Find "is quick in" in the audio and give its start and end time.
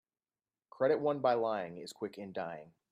1.77-2.33